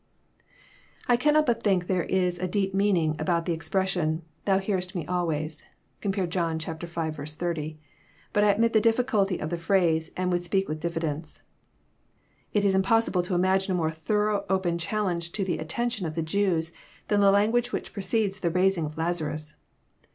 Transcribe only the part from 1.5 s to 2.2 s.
think there